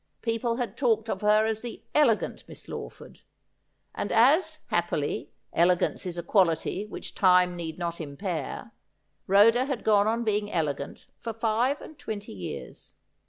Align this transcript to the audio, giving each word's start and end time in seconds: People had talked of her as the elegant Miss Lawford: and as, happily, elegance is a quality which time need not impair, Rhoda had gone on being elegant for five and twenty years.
People 0.23 0.55
had 0.55 0.75
talked 0.75 1.11
of 1.11 1.21
her 1.21 1.45
as 1.45 1.61
the 1.61 1.83
elegant 1.93 2.43
Miss 2.47 2.67
Lawford: 2.67 3.19
and 3.93 4.11
as, 4.11 4.61
happily, 4.69 5.29
elegance 5.53 6.07
is 6.07 6.17
a 6.17 6.23
quality 6.23 6.87
which 6.87 7.13
time 7.13 7.55
need 7.55 7.77
not 7.77 8.01
impair, 8.01 8.71
Rhoda 9.27 9.65
had 9.65 9.83
gone 9.83 10.07
on 10.07 10.23
being 10.23 10.51
elegant 10.51 11.05
for 11.19 11.33
five 11.33 11.81
and 11.81 11.99
twenty 11.99 12.33
years. 12.33 12.95